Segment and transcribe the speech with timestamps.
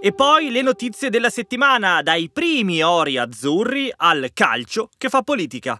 [0.00, 5.76] E poi le notizie della settimana, dai primi ori azzurri al calcio che fa politica.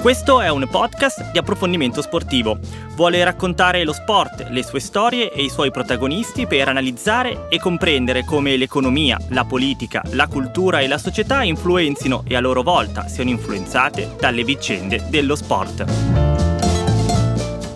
[0.00, 2.58] Questo è un podcast di approfondimento sportivo.
[2.94, 8.24] Vuole raccontare lo sport, le sue storie e i suoi protagonisti per analizzare e comprendere
[8.24, 13.30] come l'economia, la politica, la cultura e la società influenzino e a loro volta siano
[13.30, 16.29] influenzate dalle vicende dello sport.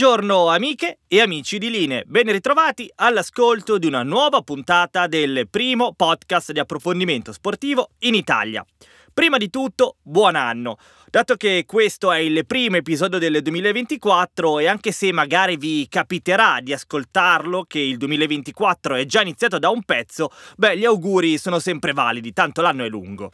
[0.00, 5.92] Buongiorno amiche e amici di Line, ben ritrovati all'ascolto di una nuova puntata del primo
[5.92, 8.64] podcast di approfondimento sportivo in Italia.
[9.12, 10.78] Prima di tutto, buon anno!
[11.10, 16.60] Dato che questo è il primo episodio del 2024 e anche se magari vi capiterà
[16.62, 21.58] di ascoltarlo che il 2024 è già iniziato da un pezzo, beh, gli auguri sono
[21.58, 23.32] sempre validi, tanto l'anno è lungo.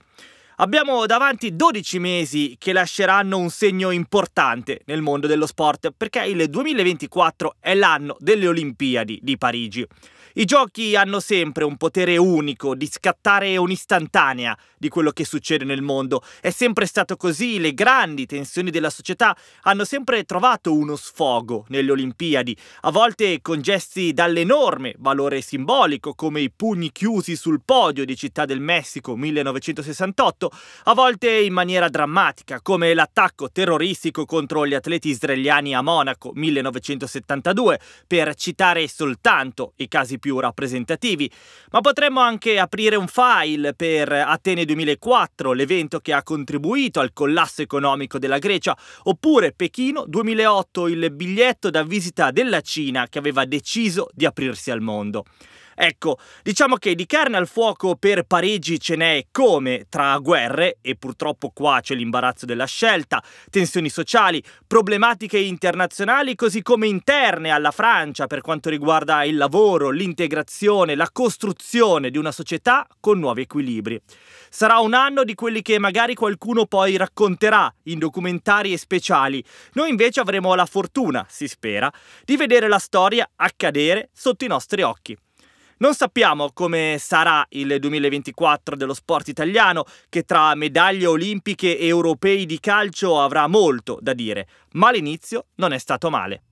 [0.59, 6.49] Abbiamo davanti 12 mesi che lasceranno un segno importante nel mondo dello sport perché il
[6.49, 9.87] 2024 è l'anno delle Olimpiadi di Parigi.
[10.39, 15.81] I giochi hanno sempre un potere unico di scattare un'istantanea di quello che succede nel
[15.81, 16.23] mondo.
[16.43, 21.91] È sempre stato così, le grandi tensioni della società hanno sempre trovato uno sfogo nelle
[21.91, 28.15] Olimpiadi, a volte con gesti dall'enorme valore simbolico come i pugni chiusi sul podio di
[28.15, 30.51] Città del Messico 1968,
[30.85, 37.81] a volte in maniera drammatica come l'attacco terroristico contro gli atleti israeliani a Monaco 1972,
[38.07, 41.31] per citare soltanto i casi più più rappresentativi,
[41.71, 47.63] ma potremmo anche aprire un file per Atene 2004, l'evento che ha contribuito al collasso
[47.63, 54.09] economico della Grecia, oppure Pechino 2008, il biglietto da visita della Cina che aveva deciso
[54.13, 55.27] di aprirsi al mondo.
[55.79, 60.97] Ecco, diciamo che di carne al fuoco per Parigi ce n'è come tra guerre, e
[60.97, 68.27] purtroppo qua c'è l'imbarazzo della scelta, tensioni sociali, problematiche internazionali così come interne alla Francia
[68.27, 74.01] per quanto riguarda il lavoro, l'integrazione, la costruzione di una società con nuovi equilibri.
[74.49, 79.45] Sarà un anno di quelli che magari qualcuno poi racconterà in documentari e speciali.
[79.75, 81.93] Noi invece avremo la fortuna, si spera,
[82.25, 85.15] di vedere la storia accadere sotto i nostri occhi.
[85.79, 92.47] Non sappiamo come sarà il 2024 dello sport italiano, che tra medaglie olimpiche e europei
[92.47, 96.43] di calcio avrà molto da dire, ma l'inizio non è stato male.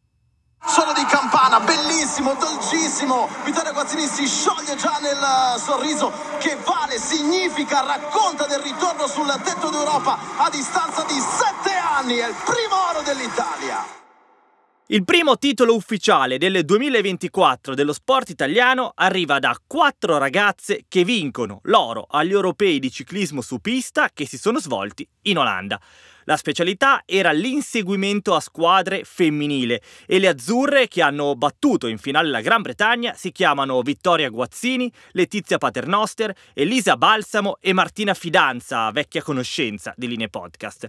[0.66, 3.28] Suono di campana, bellissimo, dolcissimo.
[3.44, 9.70] Vittorio Guazzini si scioglie già nel sorriso che vale, significa, racconta del ritorno sul tetto
[9.70, 12.16] d'Europa a distanza di sette anni.
[12.16, 14.03] È il primo oro dell'Italia.
[14.88, 21.60] Il primo titolo ufficiale del 2024 dello sport italiano arriva da quattro ragazze che vincono
[21.62, 25.80] l'oro agli europei di ciclismo su pista che si sono svolti in Olanda.
[26.24, 32.28] La specialità era l'inseguimento a squadre femminile e le azzurre che hanno battuto in finale
[32.28, 39.22] la Gran Bretagna si chiamano Vittoria Guazzini, Letizia Paternoster, Elisa Balsamo e Martina Fidanza, vecchia
[39.22, 40.88] conoscenza di Linee Podcast.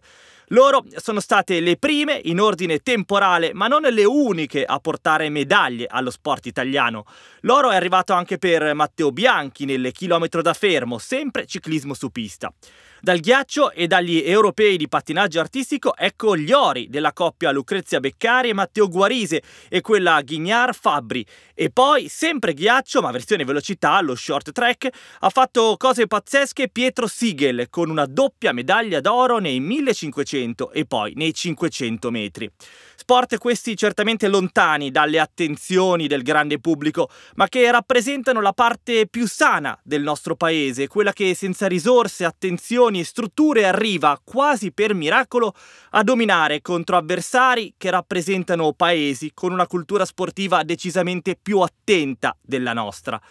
[0.50, 5.88] Loro sono state le prime in ordine temporale, ma non le uniche a portare medaglie
[5.90, 7.06] allo sport italiano.
[7.42, 12.54] L'oro è arrivato anche per Matteo Bianchi nel chilometro da fermo, sempre ciclismo su pista.
[13.02, 18.50] Dal ghiaccio e dagli europei di pattinaggio artistico ecco gli ori della coppia Lucrezia Beccari
[18.50, 21.24] e Matteo Guarise e quella Ghignard Fabbri.
[21.54, 24.90] E poi, sempre ghiaccio, ma versione velocità, lo short track,
[25.20, 30.35] ha fatto cose pazzesche Pietro Siegel con una doppia medaglia d'oro nei 1500
[30.72, 32.52] e poi nei 500 metri.
[32.96, 39.28] Sport questi certamente lontani dalle attenzioni del grande pubblico, ma che rappresentano la parte più
[39.28, 45.54] sana del nostro paese, quella che senza risorse, attenzioni e strutture arriva quasi per miracolo
[45.92, 52.74] a dominare contro avversari che rappresentano paesi con una cultura sportiva decisamente più attenta della
[52.74, 53.22] nostra.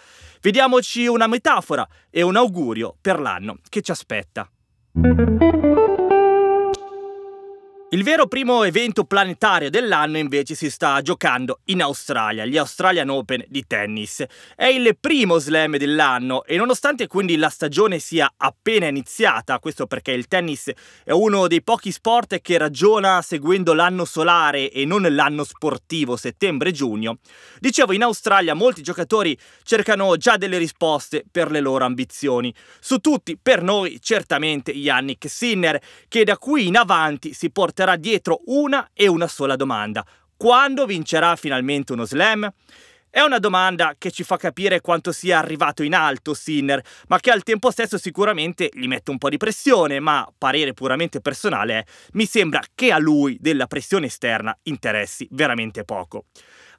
[0.40, 4.48] Vediamoci una metafora e un augurio per l'anno che ci aspetta.
[7.90, 13.44] Il vero primo evento planetario dell'anno invece si sta giocando in Australia, gli Australian Open
[13.46, 14.24] di tennis.
[14.56, 20.10] È il primo slam dell'anno e nonostante quindi la stagione sia appena iniziata, questo perché
[20.10, 20.72] il tennis
[21.04, 27.18] è uno dei pochi sport che ragiona seguendo l'anno solare e non l'anno sportivo settembre-giugno,
[27.60, 32.52] dicevo in Australia molti giocatori cercano già delle risposte per le loro ambizioni.
[32.80, 37.96] Su tutti, per noi, certamente Yannick Sinner, che da qui in avanti si porterà porterà
[37.96, 40.04] dietro una e una sola domanda.
[40.36, 42.50] Quando vincerà finalmente uno slam?
[43.10, 47.30] È una domanda che ci fa capire quanto sia arrivato in alto Sinner, ma che
[47.30, 51.84] al tempo stesso sicuramente gli mette un po' di pressione, ma parere puramente personale è,
[52.14, 56.24] mi sembra che a lui della pressione esterna interessi veramente poco.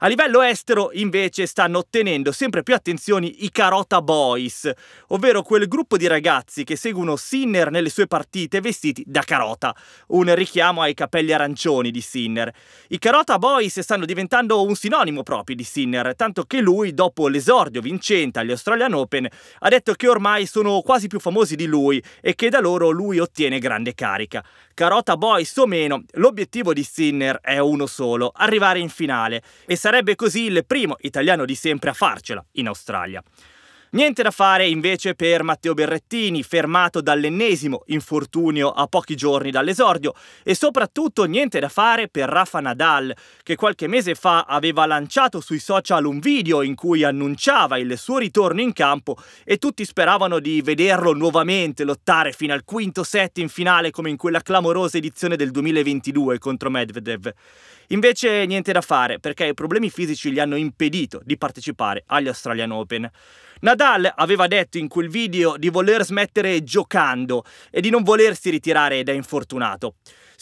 [0.00, 4.70] A livello estero, invece, stanno ottenendo sempre più attenzioni i Carota Boys,
[5.08, 9.74] ovvero quel gruppo di ragazzi che seguono Sinner nelle sue partite vestiti da carota,
[10.08, 12.52] un richiamo ai capelli arancioni di Sinner.
[12.88, 17.80] I Carota Boys stanno diventando un sinonimo proprio di Sinner, tanto che lui, dopo l'esordio
[17.80, 19.26] vincente agli Australian Open,
[19.60, 23.18] ha detto che ormai sono quasi più famosi di lui e che da loro lui
[23.18, 24.44] ottiene grande carica.
[24.76, 30.14] Carota Boys o meno, l'obiettivo di Sinner è uno solo, arrivare in finale, e sarebbe
[30.16, 33.22] così il primo italiano di sempre a farcela in Australia.
[33.96, 40.12] Niente da fare invece per Matteo Berrettini, fermato dall'ennesimo infortunio a pochi giorni dall'esordio,
[40.42, 45.60] e soprattutto niente da fare per Rafa Nadal, che qualche mese fa aveva lanciato sui
[45.60, 50.60] social un video in cui annunciava il suo ritorno in campo e tutti speravano di
[50.60, 55.50] vederlo nuovamente lottare fino al quinto set in finale come in quella clamorosa edizione del
[55.50, 57.32] 2022 contro Medvedev.
[57.88, 62.72] Invece niente da fare perché i problemi fisici gli hanno impedito di partecipare agli Australian
[62.72, 63.10] Open.
[63.60, 69.02] Nadal aveva detto in quel video di voler smettere giocando e di non volersi ritirare
[69.02, 69.94] da infortunato.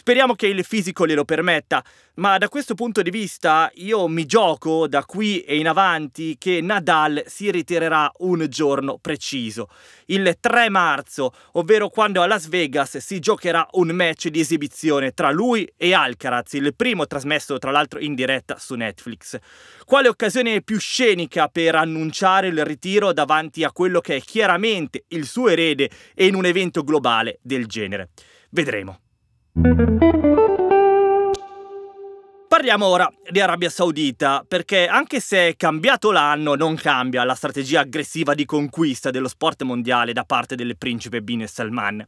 [0.05, 1.83] Speriamo che il fisico glielo permetta,
[2.17, 6.61] ma da questo punto di vista io mi gioco da qui e in avanti che
[6.61, 9.71] Nadal si ritirerà un giorno preciso,
[10.09, 15.31] il 3 marzo, ovvero quando a Las Vegas si giocherà un match di esibizione tra
[15.31, 19.39] lui e Alcaraz, il primo trasmesso tra l'altro in diretta su Netflix.
[19.87, 25.25] Quale occasione più scenica per annunciare il ritiro davanti a quello che è chiaramente il
[25.25, 28.11] suo erede e in un evento globale del genere.
[28.51, 29.04] Vedremo.
[32.49, 37.79] Parliamo ora di Arabia Saudita, perché anche se è cambiato l'anno, non cambia la strategia
[37.79, 42.05] aggressiva di conquista dello sport mondiale da parte del principe Bin Salman.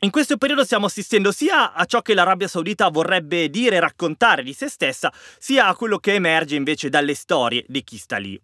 [0.00, 4.44] In questo periodo stiamo assistendo sia a ciò che l'Arabia Saudita vorrebbe dire e raccontare
[4.44, 8.40] di se stessa, sia a quello che emerge invece dalle storie di chi sta lì.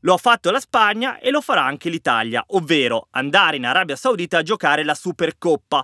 [0.00, 4.38] Lo ha fatto la Spagna e lo farà anche l'Italia, ovvero andare in Arabia Saudita
[4.38, 5.82] a giocare la Supercoppa,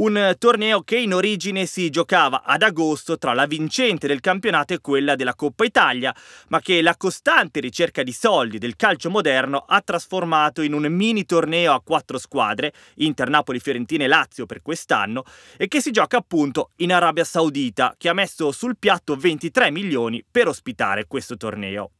[0.00, 4.80] un torneo che in origine si giocava ad agosto tra la vincente del campionato e
[4.80, 6.14] quella della Coppa Italia,
[6.48, 11.26] ma che la costante ricerca di soldi del calcio moderno ha trasformato in un mini
[11.26, 15.22] torneo a quattro squadre, Inter, Napoli, Fiorentina e Lazio per quest'anno,
[15.58, 20.24] e che si gioca appunto in Arabia Saudita, che ha messo sul piatto 23 milioni
[20.28, 21.90] per ospitare questo torneo.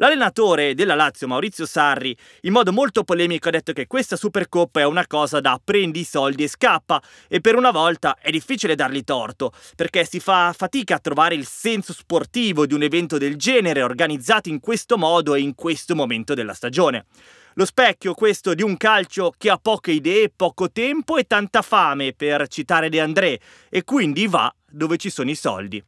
[0.00, 4.84] L'allenatore della Lazio, Maurizio Sarri, in modo molto polemico ha detto che questa Supercoppa è
[4.84, 9.04] una cosa da prendi i soldi e scappa e per una volta è difficile dargli
[9.04, 13.82] torto, perché si fa fatica a trovare il senso sportivo di un evento del genere
[13.82, 17.06] organizzato in questo modo e in questo momento della stagione.
[17.54, 22.12] Lo specchio questo di un calcio che ha poche idee, poco tempo e tanta fame,
[22.12, 25.84] per citare De André, e quindi va dove ci sono i soldi.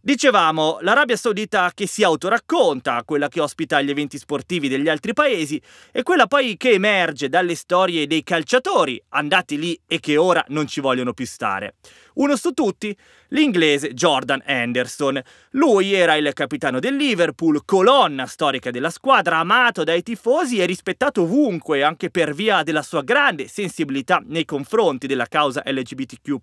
[0.00, 5.60] Dicevamo, l'Arabia Saudita che si autoracconta, quella che ospita gli eventi sportivi degli altri paesi,
[5.90, 10.68] e quella poi che emerge dalle storie dei calciatori andati lì e che ora non
[10.68, 11.74] ci vogliono più stare.
[12.14, 12.96] Uno su tutti,
[13.30, 15.20] l'inglese Jordan Anderson.
[15.50, 21.22] Lui era il capitano del Liverpool, colonna storica della squadra, amato dai tifosi e rispettato
[21.22, 26.36] ovunque, anche per via della sua grande sensibilità nei confronti della causa LGBTQ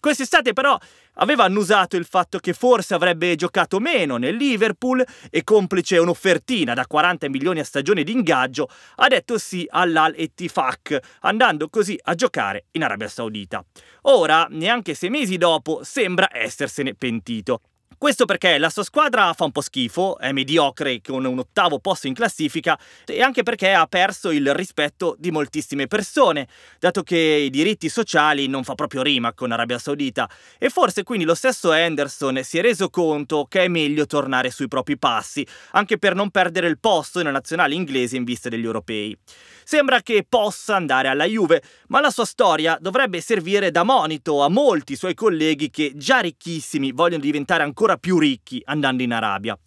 [0.00, 0.78] Quest'estate però
[1.14, 6.86] aveva annusato il fatto che forse avrebbe giocato meno nel Liverpool e complice un'offertina da
[6.86, 12.66] 40 milioni a stagione di ingaggio ha detto sì all'Al Ettifaq, andando così a giocare
[12.72, 13.64] in Arabia Saudita.
[14.02, 17.60] Ora, neanche sei mesi dopo, sembra essersene pentito.
[17.98, 22.06] Questo perché la sua squadra fa un po' schifo, è mediocre con un ottavo posto
[22.06, 26.46] in classifica e anche perché ha perso il rispetto di moltissime persone,
[26.78, 31.24] dato che i diritti sociali non fa proprio rima con Arabia Saudita e forse quindi
[31.24, 35.98] lo stesso Henderson si è reso conto che è meglio tornare sui propri passi, anche
[35.98, 39.18] per non perdere il posto nella nazionale inglese in vista degli europei.
[39.64, 44.48] Sembra che possa andare alla Juve, ma la sua storia dovrebbe servire da monito a
[44.48, 49.58] molti suoi colleghi che già ricchissimi vogliono diventare ancora più ricchi andando in Arabia.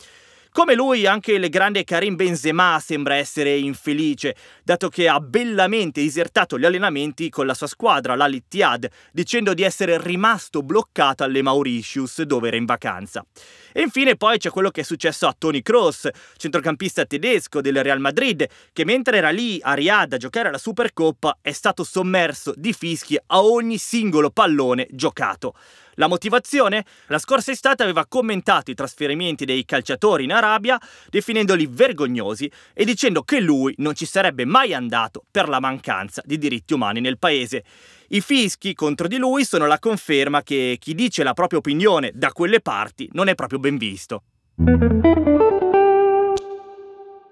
[0.54, 4.36] Come lui, anche il grande Karim Benzema sembra essere infelice,
[4.66, 9.62] dato che ha bellamente disertato gli allenamenti con la sua squadra, la Littiad, dicendo di
[9.62, 13.26] essere rimasto bloccato alle Mauritius, dove era in vacanza.
[13.72, 18.02] E infine poi c'è quello che è successo a Tony Kroos, centrocampista tedesco del Real
[18.02, 22.74] Madrid, che mentre era lì a Riyadh a giocare alla Supercoppa è stato sommerso di
[22.74, 25.54] fischi a ogni singolo pallone giocato.
[26.02, 26.84] La motivazione?
[27.10, 30.80] La scorsa estate aveva commentato i trasferimenti dei calciatori in Arabia,
[31.12, 36.40] definendoli vergognosi e dicendo che lui non ci sarebbe mai andato per la mancanza di
[36.40, 37.64] diritti umani nel paese.
[38.08, 42.32] I fischi contro di lui sono la conferma che chi dice la propria opinione da
[42.32, 44.24] quelle parti non è proprio ben visto.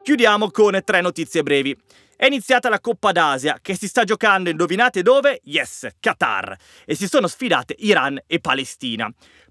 [0.03, 1.75] Chiudiamo con tre notizie brevi.
[2.21, 5.39] È iniziata la Coppa d'Asia che si sta giocando, indovinate dove?
[5.45, 6.53] Yes, Qatar.
[6.83, 9.09] E si sono sfidate Iran e Palestina.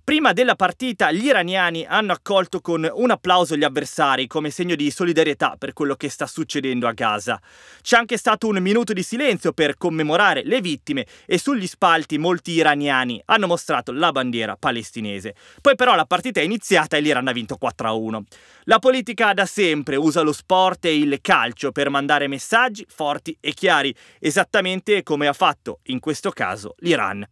[0.09, 4.91] Prima della partita gli iraniani hanno accolto con un applauso gli avversari come segno di
[4.91, 7.39] solidarietà per quello che sta succedendo a Gaza.
[7.83, 12.53] C'è anche stato un minuto di silenzio per commemorare le vittime e sugli spalti molti
[12.53, 15.35] iraniani hanno mostrato la bandiera palestinese.
[15.61, 18.23] Poi però la partita è iniziata e l'Iran ha vinto 4-1.
[18.63, 23.53] La politica da sempre usa lo sport e il calcio per mandare messaggi forti e
[23.53, 27.29] chiari, esattamente come ha fatto in questo caso l'Iran.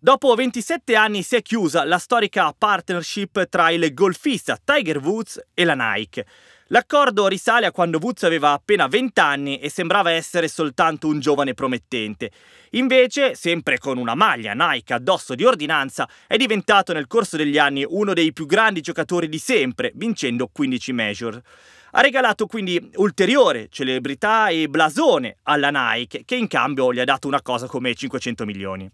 [0.00, 5.64] Dopo 27 anni si è chiusa la storica partnership tra il golfista Tiger Woods e
[5.64, 6.24] la Nike.
[6.68, 11.52] L'accordo risale a quando Woods aveva appena 20 anni e sembrava essere soltanto un giovane
[11.54, 12.30] promettente.
[12.72, 17.84] Invece, sempre con una maglia Nike addosso di ordinanza, è diventato nel corso degli anni
[17.84, 21.42] uno dei più grandi giocatori di sempre, vincendo 15 major.
[21.90, 27.26] Ha regalato quindi ulteriore celebrità e blasone alla Nike, che in cambio gli ha dato
[27.26, 28.88] una cosa come 500 milioni.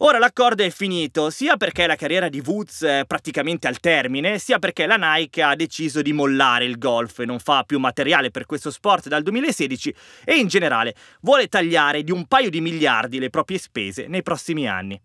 [0.00, 4.60] Ora l'accordo è finito, sia perché la carriera di Woods è praticamente al termine, sia
[4.60, 8.46] perché la Nike ha deciso di mollare il golf e non fa più materiale per
[8.46, 9.92] questo sport dal 2016
[10.24, 14.68] e in generale vuole tagliare di un paio di miliardi le proprie spese nei prossimi
[14.68, 15.00] anni.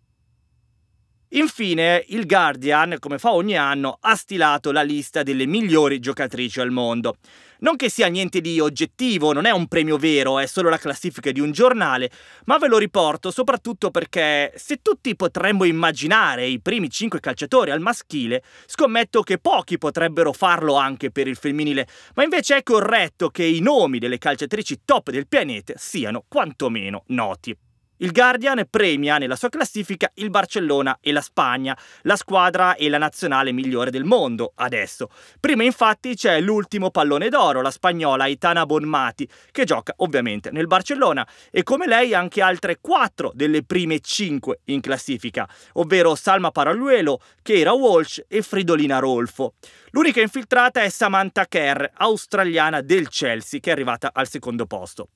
[1.34, 6.70] Infine, il Guardian, come fa ogni anno, ha stilato la lista delle migliori giocatrici al
[6.70, 7.16] mondo.
[7.58, 11.32] Non che sia niente di oggettivo, non è un premio vero, è solo la classifica
[11.32, 12.08] di un giornale,
[12.44, 17.80] ma ve lo riporto soprattutto perché se tutti potremmo immaginare i primi 5 calciatori al
[17.80, 23.44] maschile, scommetto che pochi potrebbero farlo anche per il femminile, ma invece è corretto che
[23.44, 27.56] i nomi delle calciatrici top del pianeta siano quantomeno noti.
[28.04, 32.98] Il Guardian premia nella sua classifica il Barcellona e la Spagna, la squadra e la
[32.98, 35.08] nazionale migliore del mondo adesso.
[35.40, 41.26] Prima infatti c'è l'ultimo pallone d'oro, la spagnola Itana Bonmati, che gioca ovviamente nel Barcellona
[41.50, 47.72] e come lei anche altre quattro delle prime cinque in classifica, ovvero Salma Paraluelo, Keira
[47.72, 49.54] Walsh e Fridolina Rolfo.
[49.92, 55.08] L'unica infiltrata è Samantha Kerr, australiana del Chelsea, che è arrivata al secondo posto.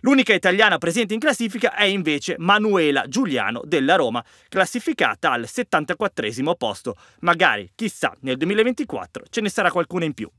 [0.00, 6.96] L'unica italiana presente in classifica è invece Manuela Giuliano della Roma, classificata al 74 posto.
[7.20, 10.30] Magari, chissà, nel 2024 ce ne sarà qualcuna in più.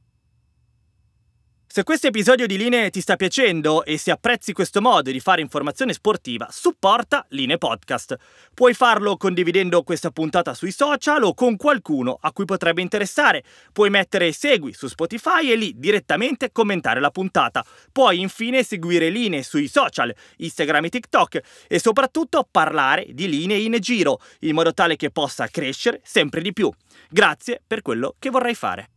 [1.78, 5.42] Se questo episodio di Linee ti sta piacendo e se apprezzi questo modo di fare
[5.42, 8.16] informazione sportiva, supporta Linee Podcast.
[8.56, 13.44] Puoi farlo condividendo questa puntata sui social o con qualcuno a cui potrebbe interessare.
[13.72, 17.64] Puoi mettere segui su Spotify e lì direttamente commentare la puntata.
[17.92, 23.78] Puoi infine seguire Linee sui social, Instagram e TikTok e soprattutto parlare di Linee in
[23.80, 26.72] giro, in modo tale che possa crescere sempre di più.
[27.08, 28.90] Grazie per quello che vorrai fare.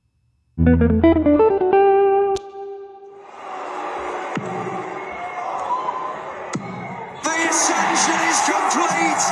[7.51, 9.23] Ascension is complete.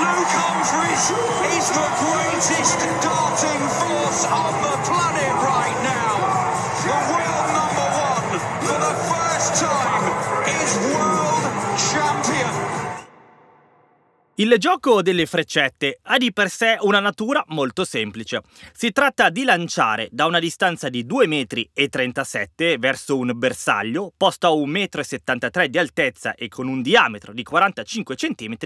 [0.00, 1.12] Luke Humphries
[1.60, 5.59] is the greatest darting force on the planet right
[14.36, 18.40] Il gioco delle freccette ha di per sé una natura molto semplice.
[18.72, 24.50] Si tratta di lanciare da una distanza di 2,37 m verso un bersaglio posto a
[24.50, 28.56] 1,73 m di altezza e con un diametro di 45 cm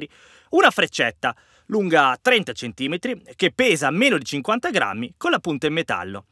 [0.51, 1.35] una freccetta
[1.67, 2.99] lunga 30 cm
[3.35, 6.27] che pesa meno di 50 grammi con la punta in metallo.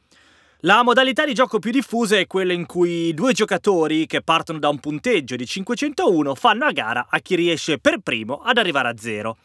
[0.65, 4.69] La modalità di gioco più diffusa è quella in cui due giocatori che partono da
[4.69, 8.95] un punteggio di 501 fanno a gara a chi riesce per primo ad arrivare a
[8.97, 9.35] zero.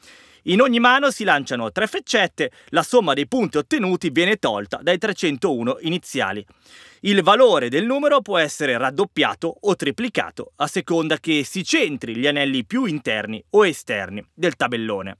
[0.44, 4.96] In ogni mano si lanciano tre freccette, la somma dei punti ottenuti viene tolta dai
[4.96, 6.46] 301 iniziali.
[7.00, 12.28] Il valore del numero può essere raddoppiato o triplicato a seconda che si centri gli
[12.28, 15.16] anelli più interni o esterni del tabellone.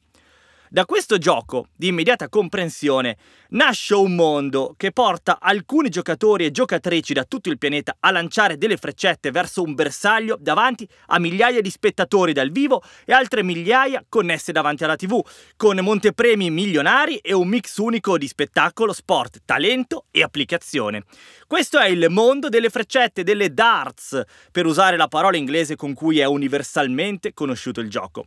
[0.70, 3.16] Da questo gioco di immediata comprensione
[3.50, 8.58] nasce un mondo che porta alcuni giocatori e giocatrici da tutto il pianeta a lanciare
[8.58, 14.04] delle freccette verso un bersaglio davanti a migliaia di spettatori dal vivo e altre migliaia
[14.06, 15.18] connesse davanti alla TV,
[15.56, 21.04] con montepremi milionari e un mix unico di spettacolo, sport, talento e applicazione.
[21.46, 24.22] Questo è il mondo delle freccette, delle darts,
[24.52, 28.26] per usare la parola inglese con cui è universalmente conosciuto il gioco.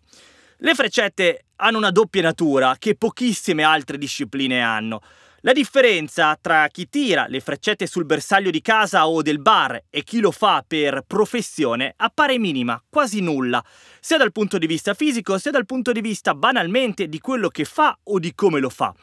[0.63, 5.01] Le freccette hanno una doppia natura che pochissime altre discipline hanno.
[5.39, 10.03] La differenza tra chi tira le freccette sul bersaglio di casa o del bar e
[10.03, 13.63] chi lo fa per professione appare minima, quasi nulla,
[13.99, 17.65] sia dal punto di vista fisico sia dal punto di vista banalmente di quello che
[17.65, 18.93] fa o di come lo fa.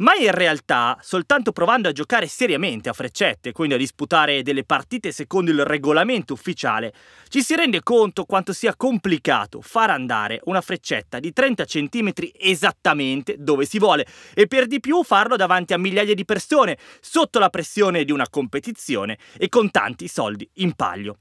[0.00, 5.12] Ma in realtà, soltanto provando a giocare seriamente a freccette, quindi a disputare delle partite
[5.12, 6.94] secondo il regolamento ufficiale,
[7.28, 13.36] ci si rende conto quanto sia complicato far andare una freccetta di 30 cm esattamente
[13.38, 17.50] dove si vuole e per di più farlo davanti a migliaia di persone, sotto la
[17.50, 21.18] pressione di una competizione e con tanti soldi in palio.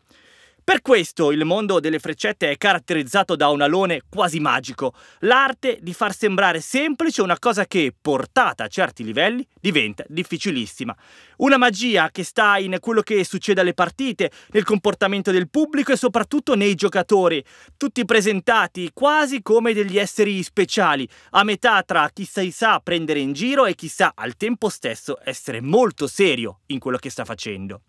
[0.69, 5.95] Per questo il mondo delle freccette è caratterizzato da un alone quasi magico, l'arte di
[5.95, 10.95] far sembrare semplice una cosa che, portata a certi livelli, diventa difficilissima.
[11.37, 15.97] Una magia che sta in quello che succede alle partite, nel comportamento del pubblico e
[15.97, 17.43] soprattutto nei giocatori,
[17.75, 23.33] tutti presentati quasi come degli esseri speciali, a metà tra chi si sa prendere in
[23.33, 27.81] giro e chi sa al tempo stesso essere molto serio in quello che sta facendo.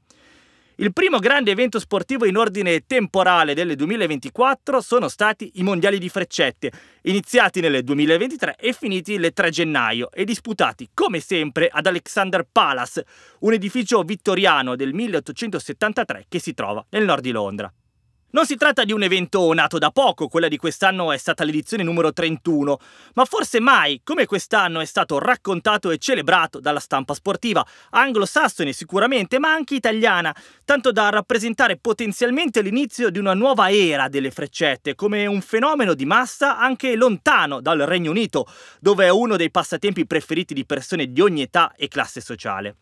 [0.80, 6.08] Il primo grande evento sportivo in ordine temporale del 2024 sono stati i mondiali di
[6.08, 6.72] freccette,
[7.02, 13.04] iniziati nel 2023 e finiti il 3 gennaio e disputati come sempre ad Alexander Palace,
[13.40, 17.70] un edificio vittoriano del 1873 che si trova nel nord di Londra.
[18.32, 21.82] Non si tratta di un evento nato da poco, quella di quest'anno è stata l'edizione
[21.82, 22.78] numero 31,
[23.14, 29.40] ma forse mai come quest'anno è stato raccontato e celebrato dalla stampa sportiva, anglosassone sicuramente,
[29.40, 30.32] ma anche italiana,
[30.64, 36.04] tanto da rappresentare potenzialmente l'inizio di una nuova era delle freccette, come un fenomeno di
[36.04, 38.46] massa anche lontano dal Regno Unito,
[38.78, 42.76] dove è uno dei passatempi preferiti di persone di ogni età e classe sociale.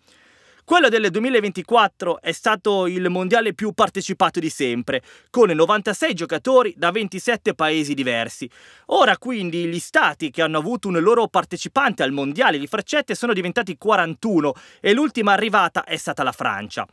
[0.69, 5.01] Quello del 2024 è stato il mondiale più partecipato di sempre,
[5.31, 8.47] con 96 giocatori da 27 paesi diversi.
[8.89, 13.33] Ora quindi gli stati che hanno avuto un loro partecipante al mondiale di freccette sono
[13.33, 14.53] diventati 41
[14.83, 16.87] e l'ultima arrivata è stata la Francia.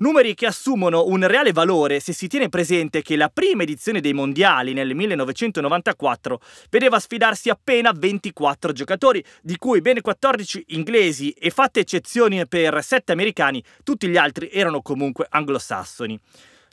[0.00, 4.14] Numeri che assumono un reale valore se si tiene presente che la prima edizione dei
[4.14, 11.80] mondiali nel 1994 vedeva sfidarsi appena 24 giocatori, di cui bene 14 inglesi e fatte
[11.80, 16.18] eccezioni per 7 americani, tutti gli altri erano comunque anglosassoni.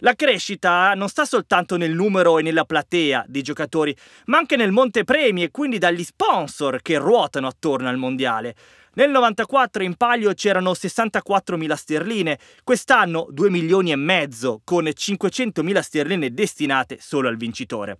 [0.02, 3.94] La crescita non sta soltanto nel numero e nella platea di giocatori,
[4.28, 8.56] ma anche nel montepremi e quindi dagli sponsor che ruotano attorno al mondiale.
[8.98, 16.34] Nel 94 in palio c'erano 64.000 sterline, quest'anno 2 milioni e mezzo, con 500.000 sterline
[16.34, 18.00] destinate solo al vincitore.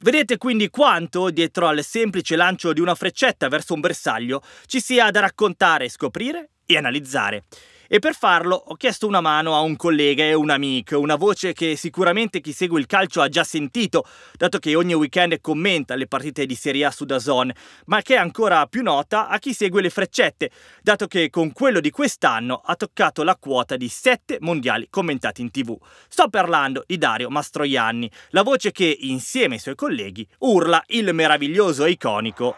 [0.00, 5.08] Vedete quindi quanto, dietro al semplice lancio di una freccetta verso un bersaglio, ci sia
[5.12, 7.44] da raccontare, scoprire e analizzare
[7.88, 11.52] e per farlo ho chiesto una mano a un collega e un amico, una voce
[11.52, 16.06] che sicuramente chi segue il calcio ha già sentito, dato che ogni weekend commenta le
[16.06, 17.52] partite di Serie A su Dazon,
[17.86, 20.50] ma che è ancora più nota a chi segue le freccette,
[20.82, 25.50] dato che con quello di quest'anno ha toccato la quota di 7 mondiali commentati in
[25.50, 25.76] tv.
[26.08, 31.84] Sto parlando di Dario Mastroianni, la voce che insieme ai suoi colleghi urla il meraviglioso
[31.84, 32.56] e iconico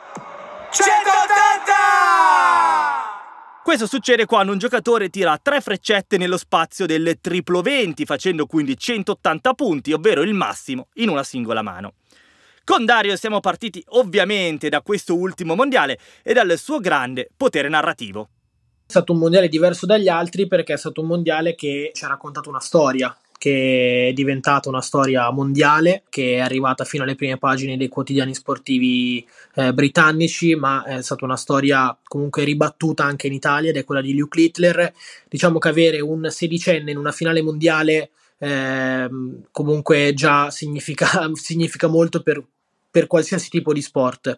[0.70, 1.05] 180!
[3.66, 8.78] Questo succede quando un giocatore tira tre freccette nello spazio del triplo 20, facendo quindi
[8.78, 11.94] 180 punti, ovvero il massimo, in una singola mano.
[12.62, 18.28] Con Dario siamo partiti ovviamente da questo ultimo mondiale e dal suo grande potere narrativo.
[18.86, 22.08] È stato un mondiale diverso dagli altri perché è stato un mondiale che ci ha
[22.08, 27.36] raccontato una storia, che è diventata una storia mondiale, che è arrivata fino alle prime
[27.36, 33.34] pagine dei quotidiani sportivi eh, britannici, ma è stata una storia comunque ribattuta anche in
[33.34, 34.92] Italia ed è quella di Luke Littler.
[35.28, 39.08] Diciamo che avere un sedicenne in una finale mondiale eh,
[39.50, 42.42] comunque già significa, significa molto per,
[42.90, 44.34] per qualsiasi tipo di sport,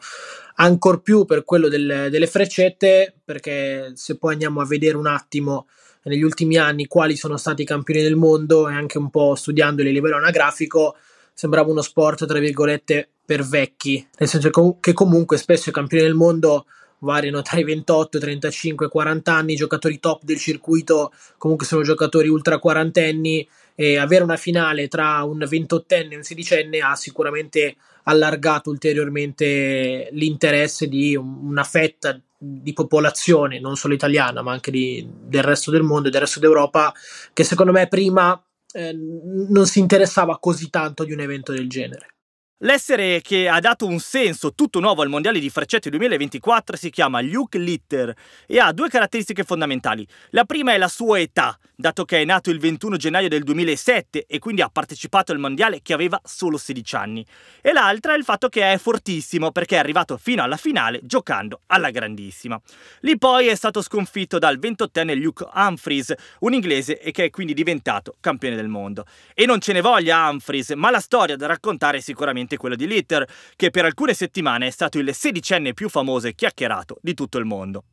[0.56, 5.66] ancor più per quello del, delle freccette, perché se poi andiamo a vedere un attimo
[6.04, 9.88] negli ultimi anni quali sono stati i campioni del mondo e anche un po' studiandoli
[9.88, 10.96] a livello anagrafico,
[11.32, 16.14] sembrava uno sport, tra virgolette, per vecchi, nel senso che comunque spesso i campioni del
[16.14, 16.64] mondo
[17.00, 22.28] variano tra i 28, 35, 40 anni, i giocatori top del circuito comunque sono giocatori
[22.28, 28.70] ultra quarantenni e avere una finale tra un 28enne e un 16enne ha sicuramente allargato
[28.70, 35.70] ulteriormente l'interesse di una fetta di popolazione, non solo italiana, ma anche di, del resto
[35.70, 36.92] del mondo e del resto d'Europa,
[37.32, 38.40] che secondo me prima
[38.72, 42.17] eh, non si interessava così tanto di un evento del genere.
[42.62, 47.20] L'essere che ha dato un senso tutto nuovo al Mondiale di Freccette 2024 si chiama
[47.20, 48.12] Luke Litter
[48.48, 50.04] e ha due caratteristiche fondamentali.
[50.30, 54.24] La prima è la sua età, dato che è nato il 21 gennaio del 2007
[54.26, 57.24] e quindi ha partecipato al Mondiale che aveva solo 16 anni.
[57.60, 61.60] E l'altra è il fatto che è fortissimo perché è arrivato fino alla finale giocando
[61.66, 62.60] alla grandissima.
[63.02, 67.54] Lì poi è stato sconfitto dal 28enne Luke Humphries, un inglese e che è quindi
[67.54, 69.04] diventato campione del mondo.
[69.32, 72.74] E non ce ne voglia Humphries, ma la storia da raccontare è sicuramente sicuramente quella
[72.74, 77.14] di Litter, che per alcune settimane è stato il sedicenne più famoso e chiacchierato di
[77.14, 77.84] tutto il mondo.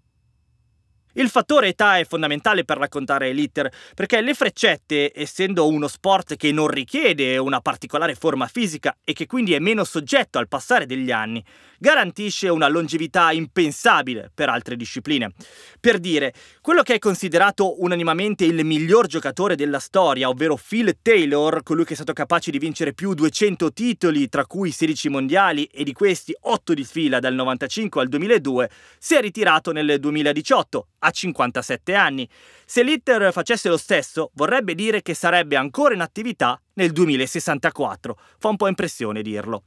[1.17, 6.51] Il fattore età è fondamentale per raccontare l'iter, perché le freccette, essendo uno sport che
[6.51, 11.11] non richiede una particolare forma fisica e che quindi è meno soggetto al passare degli
[11.11, 11.41] anni,
[11.77, 15.31] garantisce una longevità impensabile per altre discipline.
[15.79, 21.63] Per dire, quello che è considerato unanimamente il miglior giocatore della storia, ovvero Phil Taylor,
[21.63, 25.85] colui che è stato capace di vincere più 200 titoli, tra cui 16 mondiali e
[25.85, 31.11] di questi 8 di fila dal 95 al 2002, si è ritirato nel 2018 a
[31.11, 32.27] 57 anni.
[32.65, 38.17] Se l'Inter facesse lo stesso, vorrebbe dire che sarebbe ancora in attività nel 2064.
[38.39, 39.63] Fa un po' impressione dirlo.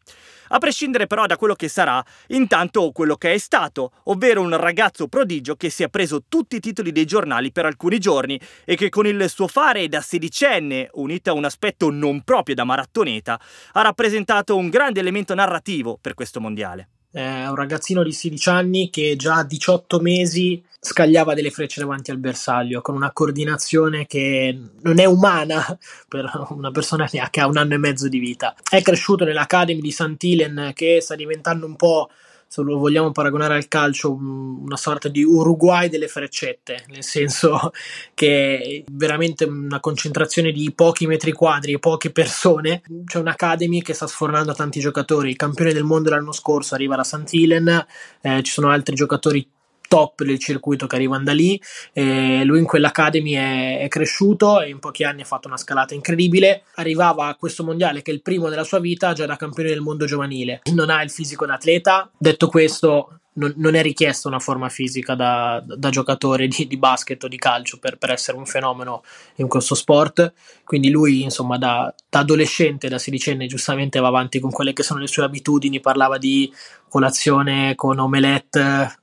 [0.48, 5.07] A prescindere però da quello che sarà, intanto quello che è stato, ovvero un ragazzo
[5.07, 8.88] prodigio che si è preso tutti i titoli dei giornali per alcuni giorni e che
[8.88, 13.40] con il suo fare da sedicenne, unito a un aspetto non proprio da marattoneta,
[13.72, 16.88] ha rappresentato un grande elemento narrativo per questo mondiale.
[17.18, 22.12] È un ragazzino di 16 anni che già a 18 mesi scagliava delle frecce davanti
[22.12, 25.66] al bersaglio con una coordinazione che non è umana
[26.07, 28.54] per una persona che ha un anno e mezzo di vita.
[28.70, 32.09] È cresciuto nell'Academy di Sant'Ilen che sta diventando un po'
[32.49, 37.73] se lo vogliamo paragonare al calcio, una sorta di Uruguay delle freccette, nel senso
[38.15, 42.81] che è veramente una concentrazione di pochi metri quadri e poche persone.
[43.05, 45.29] C'è un'academy che sta sfornando tanti giocatori.
[45.29, 47.87] Il campione del mondo l'anno scorso arriva da Sant'Ilen,
[48.23, 49.47] eh, ci sono altri giocatori
[49.88, 51.61] top del circuito che arrivano da lì.
[51.92, 55.94] Eh, lui in quell'Academy è, è, cresciuto e in pochi anni ha fatto una scalata
[55.94, 56.62] incredibile.
[56.74, 59.81] Arrivava a questo mondiale che è il primo della sua vita già da campione del
[59.81, 60.61] mondo giovanile.
[60.72, 62.11] Non ha il fisico da atleta.
[62.16, 67.24] Detto questo, non, non è richiesta una forma fisica da, da giocatore di, di, basket
[67.24, 69.03] o di calcio per, per, essere un fenomeno
[69.37, 70.33] in questo sport.
[70.64, 75.01] Quindi lui, insomma, da, da adolescente, da sedicenne, giustamente va avanti con quelle che sono
[75.01, 75.81] le sue abitudini.
[75.81, 76.53] Parlava di
[76.88, 78.98] colazione con omelette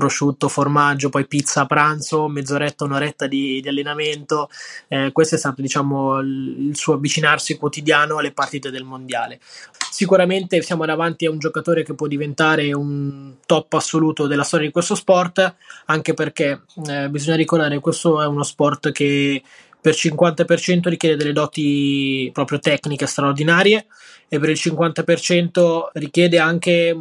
[0.00, 4.48] prosciutto, formaggio, poi pizza a pranzo, mezz'oretta, un'oretta di, di allenamento.
[4.88, 9.38] Eh, questo è stato, diciamo, il, suo avvicinarsi quotidiano alle partite del mondiale.
[9.90, 14.72] Sicuramente siamo davanti a un giocatore che può diventare un top assoluto della storia di
[14.72, 15.54] questo sport,
[15.86, 19.42] anche perché eh, bisogna ricordare che questo è uno sport che
[19.80, 23.86] per 50% richiede delle doti proprio tecniche straordinarie
[24.28, 26.96] e per il 50% richiede anche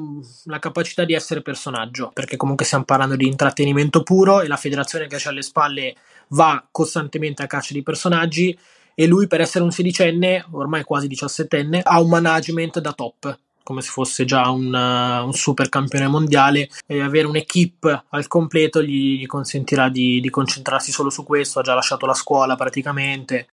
[0.45, 5.07] la capacità di essere personaggio, perché comunque stiamo parlando di intrattenimento puro e la federazione
[5.07, 5.95] che c'è alle spalle
[6.29, 8.57] va costantemente a caccia di personaggi
[8.95, 13.37] e lui per essere un sedicenne, ormai quasi diciassettenne, ha un management da top
[13.69, 18.81] come se fosse già un, uh, un super campione mondiale e avere un'equipe al completo
[18.81, 23.49] gli, gli consentirà di, di, concentrarsi solo su questo, ha già lasciato la scuola praticamente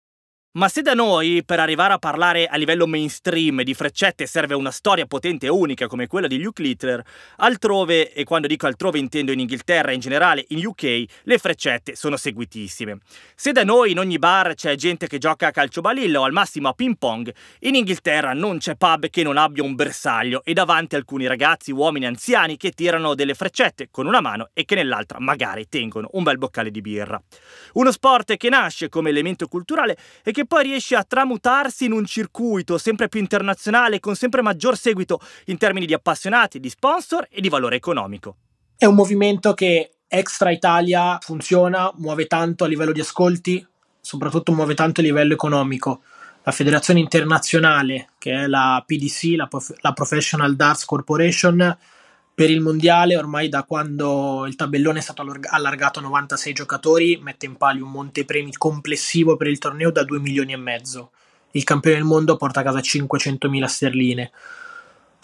[0.56, 4.70] ma se da noi, per arrivare a parlare a livello mainstream di freccette, serve una
[4.70, 7.04] storia potente e unica come quella di Luke Littler,
[7.36, 11.94] altrove, e quando dico altrove intendo in Inghilterra e in generale in UK, le freccette
[11.94, 13.00] sono seguitissime.
[13.34, 16.32] Se da noi in ogni bar c'è gente che gioca a calcio balilla o al
[16.32, 20.54] massimo a ping pong, in Inghilterra non c'è pub che non abbia un bersaglio e
[20.54, 25.18] davanti alcuni ragazzi, uomini anziani che tirano delle freccette con una mano e che nell'altra
[25.20, 27.20] magari tengono un bel boccale di birra.
[27.74, 32.04] Uno sport che nasce come elemento culturale e che poi riesce a tramutarsi in un
[32.04, 37.40] circuito sempre più internazionale con sempre maggior seguito in termini di appassionati, di sponsor e
[37.40, 38.36] di valore economico.
[38.76, 43.66] È un movimento che extra Italia funziona, muove tanto a livello di ascolti,
[44.00, 46.02] soprattutto muove tanto a livello economico.
[46.42, 49.48] La federazione internazionale, che è la PDC, la,
[49.80, 51.76] la Professional Darts Corporation,
[52.36, 57.46] per il mondiale, ormai da quando il tabellone è stato allargato a 96 giocatori, mette
[57.46, 61.12] in palio un montepremi complessivo per il torneo da 2 milioni e mezzo.
[61.52, 64.30] Il campione del mondo porta a casa 500.000 sterline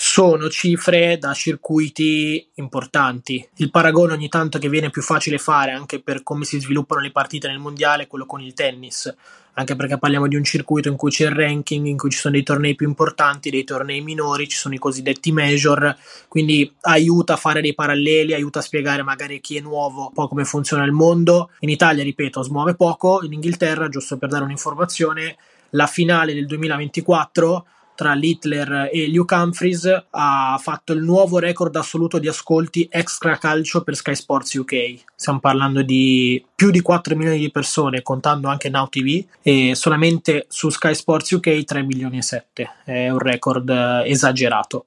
[0.04, 3.48] sono cifre da circuiti importanti.
[3.58, 7.12] Il paragone ogni tanto che viene più facile fare anche per come si sviluppano le
[7.12, 9.14] partite nel mondiale è quello con il tennis,
[9.52, 12.34] anche perché parliamo di un circuito in cui c'è il ranking, in cui ci sono
[12.34, 17.36] dei tornei più importanti, dei tornei minori, ci sono i cosiddetti major, quindi aiuta a
[17.36, 20.90] fare dei paralleli, aiuta a spiegare magari chi è nuovo un po' come funziona il
[20.90, 21.50] mondo.
[21.60, 25.36] In Italia, ripeto, smuove poco, in Inghilterra, giusto per dare un'informazione,
[25.70, 32.18] la finale del 2024 tra l'Hitler e Luke Humphries ha fatto il nuovo record assoluto
[32.18, 35.04] di ascolti extra calcio per Sky Sports UK.
[35.14, 40.46] Stiamo parlando di più di 4 milioni di persone, contando anche Now TV, e solamente
[40.48, 42.70] su Sky Sports UK 3 milioni e 7.
[42.84, 44.86] È un record eh, esagerato.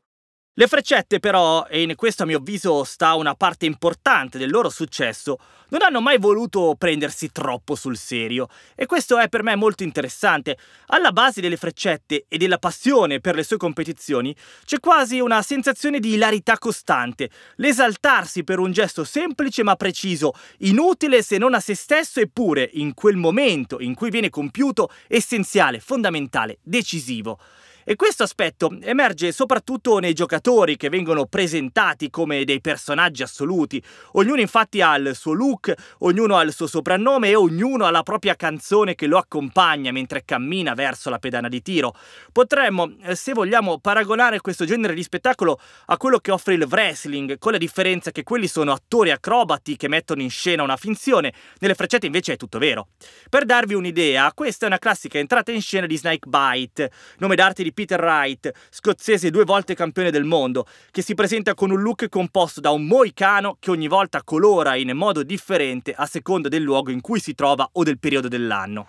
[0.57, 4.69] Le freccette però, e in questo a mio avviso sta una parte importante del loro
[4.69, 5.37] successo,
[5.67, 10.57] non hanno mai voluto prendersi troppo sul serio e questo è per me molto interessante.
[10.85, 15.99] Alla base delle freccette e della passione per le sue competizioni c'è quasi una sensazione
[15.99, 21.75] di hilarità costante, l'esaltarsi per un gesto semplice ma preciso, inutile se non a se
[21.75, 27.39] stesso eppure in quel momento in cui viene compiuto essenziale, fondamentale, decisivo.
[27.87, 33.79] E questo aspetto emerge soprattutto nei giocatori che vengono presentati come dei personaggi assoluti.
[34.13, 38.01] Ognuno infatti ha il suo look, ognuno ha il suo soprannome e ognuno ha la
[38.01, 41.93] propria canzone che lo accompagna mentre cammina verso la pedana di tiro.
[42.31, 47.37] Potremmo, eh, se vogliamo, paragonare questo genere di spettacolo a quello che offre il wrestling,
[47.37, 51.75] con la differenza che quelli sono attori acrobati che mettono in scena una finzione, nelle
[51.75, 52.87] freccette invece è tutto vero.
[53.29, 57.61] Per darvi un'idea, questa è una classica entrata in scena di Snake Bite, nome d'arte
[57.61, 62.09] di Peter Wright, scozzese due volte campione del mondo, che si presenta con un look
[62.09, 66.89] composto da un moicano che ogni volta colora in modo differente a seconda del luogo
[66.89, 68.87] in cui si trova o del periodo dell'anno.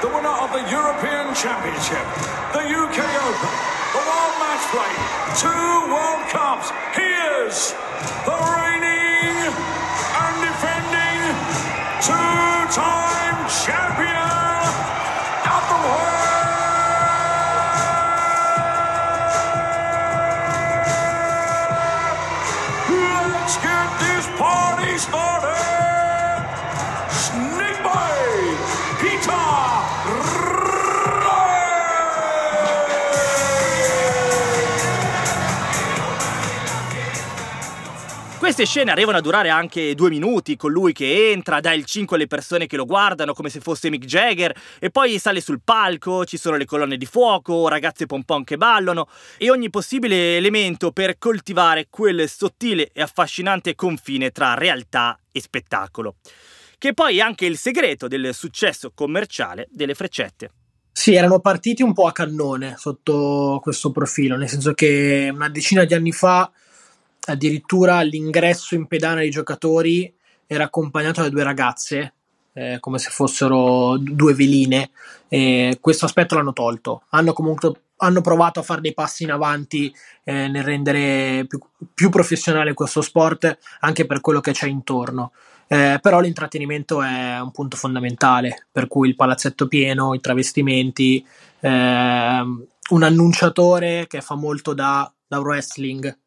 [0.00, 2.06] The winner of the European Championship,
[2.52, 3.50] the UK Open,
[3.92, 4.94] the World Match Play,
[5.36, 7.06] two World Cups, he
[7.46, 7.74] is
[8.24, 9.52] the reigning
[10.16, 11.20] and defending
[12.00, 13.91] two-time champion
[38.42, 42.16] Queste scene arrivano a durare anche due minuti, con lui che entra, dà il 5
[42.16, 46.24] alle persone che lo guardano come se fosse Mick Jagger, e poi sale sul palco,
[46.24, 49.06] ci sono le colonne di fuoco, ragazze pompon che ballano,
[49.38, 56.16] e ogni possibile elemento per coltivare quel sottile e affascinante confine tra realtà e spettacolo.
[56.78, 60.50] Che poi è anche il segreto del successo commerciale delle freccette.
[60.90, 65.84] Sì, erano partiti un po' a cannone sotto questo profilo, nel senso che una decina
[65.84, 66.50] di anni fa
[67.26, 70.12] addirittura l'ingresso in pedana dei giocatori
[70.46, 72.14] era accompagnato da due ragazze,
[72.52, 74.90] eh, come se fossero due veline.
[75.28, 77.04] E questo aspetto l'hanno tolto.
[77.10, 81.60] Hanno comunque hanno provato a fare dei passi in avanti eh, nel rendere più,
[81.94, 85.32] più, professionale questo sport anche per quello che c'è intorno.
[85.68, 91.24] Eh, però l'intrattenimento è un punto fondamentale, per cui il palazzetto pieno, i travestimenti,
[91.60, 96.18] eh, un annunciatore che fa molto da, da wrestling,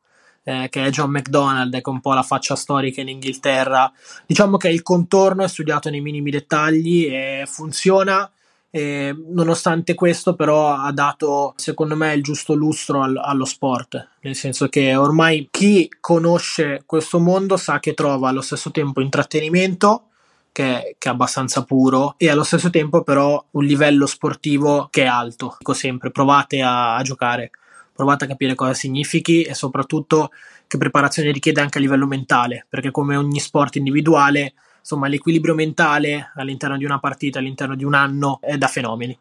[0.48, 3.92] eh, che è John McDonald, che è un po' la faccia storica in Inghilterra.
[4.26, 8.30] Diciamo che il contorno è studiato nei minimi dettagli e funziona.
[8.70, 14.36] E nonostante questo, però, ha dato secondo me il giusto lustro al, allo sport, nel
[14.36, 20.10] senso che ormai chi conosce questo mondo sa che trova allo stesso tempo intrattenimento,
[20.52, 25.08] che, che, è abbastanza puro e allo stesso tempo però un livello sportivo che è
[25.08, 25.56] alto.
[25.58, 27.52] Dico sempre, provate a, a giocare
[27.96, 30.32] provate a capire cosa significhi e soprattutto
[30.68, 36.32] che preparazione richiede anche a livello mentale, perché come ogni sport individuale, insomma, l'equilibrio mentale
[36.36, 39.18] all'interno di una partita, all'interno di un anno, è da fenomeni.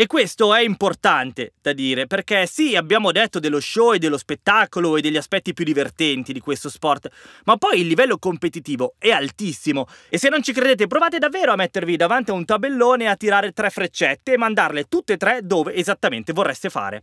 [0.00, 4.96] E questo è importante da dire perché sì, abbiamo detto dello show e dello spettacolo
[4.96, 7.08] e degli aspetti più divertenti di questo sport,
[7.46, 11.56] ma poi il livello competitivo è altissimo e se non ci credete provate davvero a
[11.56, 15.74] mettervi davanti a un tabellone a tirare tre freccette e mandarle tutte e tre dove
[15.74, 17.02] esattamente vorreste fare.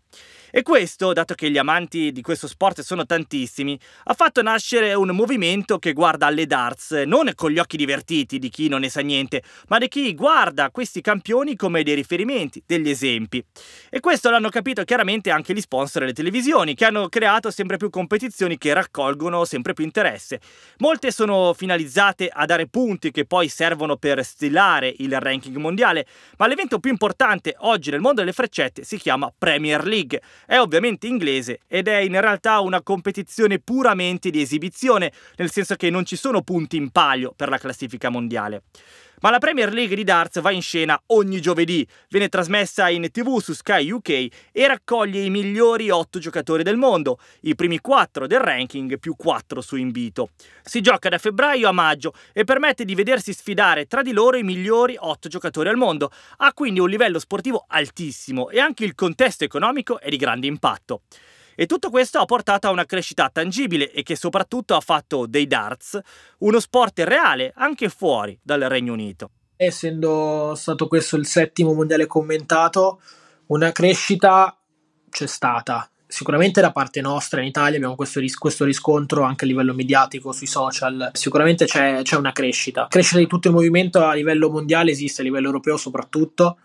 [0.49, 5.09] E questo, dato che gli amanti di questo sport sono tantissimi, ha fatto nascere un
[5.09, 9.01] movimento che guarda alle darts non con gli occhi divertiti di chi non ne sa
[9.01, 13.43] niente, ma di chi guarda questi campioni come dei riferimenti, degli degli esempi.
[13.89, 17.89] E questo l'hanno capito chiaramente anche gli sponsor delle televisioni, che hanno creato sempre più
[17.89, 20.39] competizioni che raccolgono sempre più interesse.
[20.77, 26.05] Molte sono finalizzate a dare punti che poi servono per stilare il ranking mondiale,
[26.37, 30.21] ma l'evento più importante oggi nel mondo delle freccette si chiama Premier League.
[30.45, 35.89] È ovviamente inglese ed è in realtà una competizione puramente di esibizione, nel senso che
[35.89, 38.63] non ci sono punti in palio per la classifica mondiale.
[39.21, 43.39] Ma la Premier League di darts va in scena ogni giovedì, viene trasmessa in tv
[43.39, 44.09] su Sky UK
[44.51, 49.61] e raccoglie i migliori 8 giocatori del mondo, i primi 4 del ranking più 4
[49.61, 50.29] su invito.
[50.63, 54.43] Si gioca da febbraio a maggio e permette di vedersi sfidare tra di loro i
[54.43, 56.11] migliori 8 giocatori al mondo.
[56.37, 61.01] Ha quindi un livello sportivo altissimo e anche il contesto economico è di grande impatto.
[61.55, 65.47] E tutto questo ha portato a una crescita tangibile e che soprattutto ha fatto dei
[65.47, 65.99] darts
[66.39, 69.29] uno sport reale anche fuori dal Regno Unito.
[69.55, 72.99] Essendo stato questo il settimo mondiale commentato,
[73.47, 74.57] una crescita
[75.09, 75.89] c'è stata.
[76.07, 80.33] Sicuramente da parte nostra in Italia abbiamo questo, ris- questo riscontro anche a livello mediatico,
[80.33, 81.11] sui social.
[81.13, 82.87] Sicuramente c'è, c'è una crescita.
[82.89, 86.57] Crescita di tutto il movimento a livello mondiale esiste, a livello europeo soprattutto,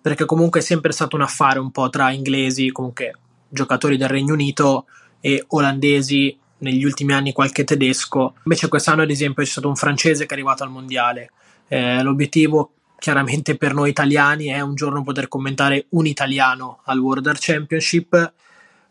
[0.00, 3.14] perché comunque è sempre stato un affare un po' tra inglesi, comunque
[3.48, 4.86] giocatori del Regno Unito
[5.20, 8.34] e olandesi, negli ultimi anni qualche tedesco.
[8.44, 11.30] Invece quest'anno ad esempio c'è stato un francese che è arrivato al mondiale.
[11.68, 17.26] Eh, l'obiettivo chiaramente per noi italiani è un giorno poter commentare un italiano al World
[17.26, 18.32] Art Championship,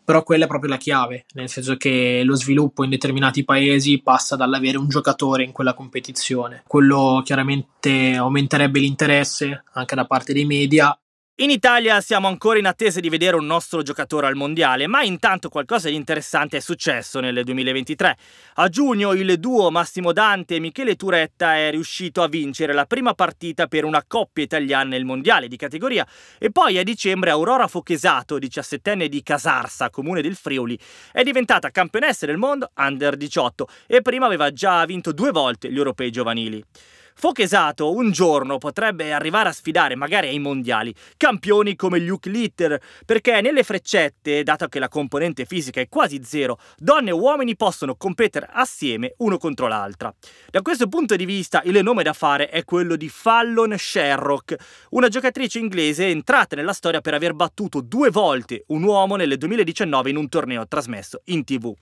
[0.03, 4.37] però quella è proprio la chiave, nel senso che lo sviluppo in determinati paesi passa
[4.37, 6.63] dall'avere un giocatore in quella competizione.
[6.65, 10.97] Quello chiaramente aumenterebbe l'interesse anche da parte dei media
[11.39, 15.49] in Italia siamo ancora in attesa di vedere un nostro giocatore al mondiale, ma intanto
[15.49, 18.17] qualcosa di interessante è successo nel 2023.
[18.55, 23.13] A giugno il duo Massimo Dante e Michele Turetta è riuscito a vincere la prima
[23.13, 26.07] partita per una coppia italiana nel mondiale di categoria
[26.39, 30.75] e poi a dicembre Aurora Fochesato, 17enne di Casarsa, comune del Friuli,
[31.11, 35.77] è diventata campionessa del mondo under 18 e prima aveva già vinto due volte gli
[35.77, 36.65] europei giovanili.
[37.19, 43.41] Fochesato un giorno potrebbe arrivare a sfidare, magari ai mondiali, campioni come Luke Litter, perché
[43.41, 48.47] nelle freccette, dato che la componente fisica è quasi zero, donne e uomini possono competere
[48.51, 50.13] assieme uno contro l'altra.
[50.51, 54.55] Da questo punto di vista il nome da fare è quello di Fallon Sherrock,
[54.91, 60.11] una giocatrice inglese entrata nella storia per aver battuto due volte un uomo nel 2019
[60.11, 61.73] in un torneo trasmesso in tv.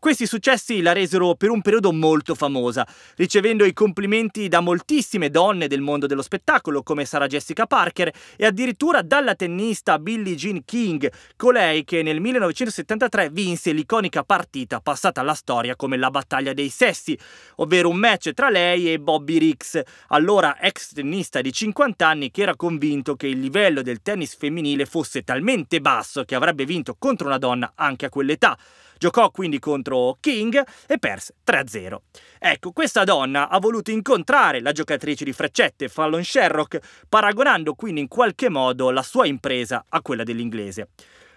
[0.00, 5.66] Questi successi la resero per un periodo molto famosa, ricevendo i complimenti da moltissime donne
[5.66, 11.10] del mondo dello spettacolo come Sarah Jessica Parker e addirittura dalla tennista Billie Jean King,
[11.34, 17.18] colei che nel 1973 vinse l'iconica partita passata alla storia come la battaglia dei sessi,
[17.56, 22.42] ovvero un match tra lei e Bobby Riggs, allora ex tennista di 50 anni che
[22.42, 27.26] era convinto che il livello del tennis femminile fosse talmente basso che avrebbe vinto contro
[27.26, 28.56] una donna anche a quell'età.
[28.98, 31.96] Giocò quindi contro King e perse 3-0.
[32.38, 38.08] Ecco, questa donna ha voluto incontrare la giocatrice di freccette Fallon Sherrock, paragonando quindi in
[38.08, 40.88] qualche modo la sua impresa a quella dell'inglese.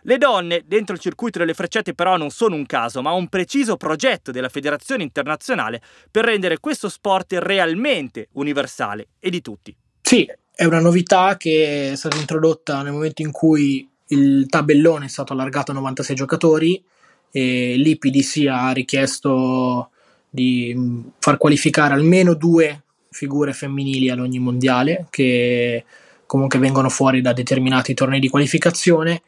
[0.04, 3.78] Le donne dentro il circuito delle freccette però non sono un caso, ma un preciso
[3.78, 9.76] progetto della Federazione Internazionale per rendere questo sport realmente universale e di tutti.
[10.02, 15.10] Sì, è una novità che è stata introdotta nel momento in cui il tabellone è
[15.10, 16.84] stato allargato a 96 giocatori
[17.32, 19.89] e l'IPDC ha richiesto
[20.30, 25.84] di mm, far qualificare almeno due figure femminili ad ogni mondiale che
[26.26, 29.22] comunque vengono fuori da determinati tornei di qualificazione.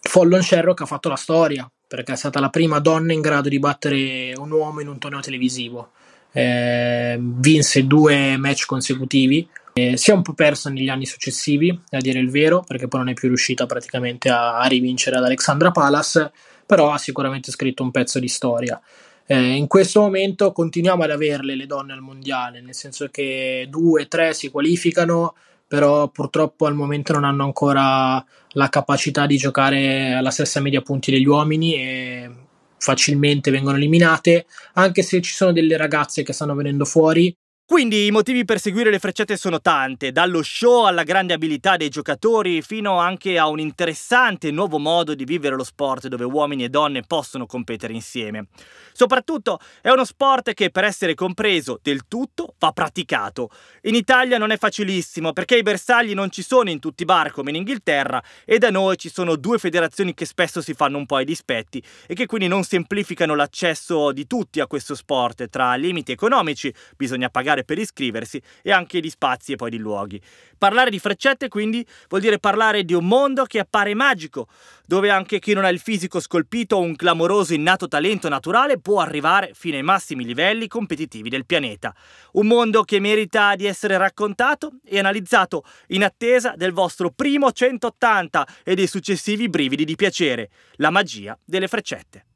[0.00, 3.58] Follon Sherrock ha fatto la storia perché è stata la prima donna in grado di
[3.58, 5.90] battere un uomo in un torneo televisivo.
[6.32, 9.48] Eh, vinse due match consecutivi.
[9.72, 13.00] Eh, si è un po' persa negli anni successivi, a dire il vero, perché poi
[13.00, 16.32] non è più riuscita praticamente a, a rivincere ad Alexandra Palace
[16.66, 18.80] però ha sicuramente scritto un pezzo di storia.
[19.26, 24.08] Eh, in questo momento continuiamo ad averle le donne al mondiale, nel senso che due,
[24.08, 25.34] tre si qualificano,
[25.66, 31.10] però purtroppo al momento non hanno ancora la capacità di giocare alla stessa media punti
[31.10, 32.30] degli uomini e
[32.78, 37.36] facilmente vengono eliminate, anche se ci sono delle ragazze che stanno venendo fuori
[37.68, 41.88] Quindi i motivi per seguire le freccette sono tante, dallo show alla grande abilità dei
[41.88, 46.68] giocatori fino anche a un interessante nuovo modo di vivere lo sport dove uomini e
[46.68, 48.46] donne possono competere insieme.
[48.92, 53.50] Soprattutto è uno sport che per essere compreso del tutto va praticato.
[53.82, 57.32] In Italia non è facilissimo perché i bersagli non ci sono in tutti i bar
[57.32, 61.06] come in Inghilterra e da noi ci sono due federazioni che spesso si fanno un
[61.06, 65.74] po' ai dispetti e che quindi non semplificano l'accesso di tutti a questo sport tra
[65.74, 70.20] limiti economici, bisogna pagare pagare per iscriversi e anche di spazi e poi di luoghi.
[70.58, 74.48] Parlare di freccette quindi vuol dire parlare di un mondo che appare magico,
[74.86, 79.00] dove anche chi non ha il fisico scolpito o un clamoroso innato talento naturale può
[79.00, 81.94] arrivare fino ai massimi livelli competitivi del pianeta.
[82.32, 88.46] Un mondo che merita di essere raccontato e analizzato in attesa del vostro primo 180
[88.64, 92.35] e dei successivi brividi di piacere, la magia delle freccette.